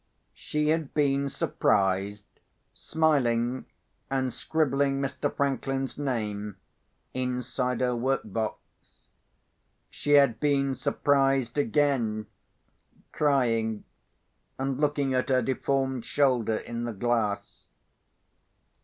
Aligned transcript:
She 0.33 0.69
had 0.69 0.95
been 0.95 1.29
surprised, 1.29 2.25
smiling, 2.73 3.65
and 4.09 4.33
scribbling 4.33 4.99
Mr. 4.99 5.31
Franklin's 5.31 5.95
name 5.99 6.57
inside 7.13 7.81
her 7.81 7.95
workbox. 7.95 8.57
She 9.91 10.13
had 10.13 10.39
been 10.39 10.73
surprised 10.73 11.55
again, 11.55 12.25
crying 13.11 13.83
and 14.57 14.79
looking 14.79 15.13
at 15.13 15.29
her 15.29 15.43
deformed 15.43 16.03
shoulder 16.03 16.55
in 16.55 16.85
the 16.85 16.93
glass. 16.93 17.67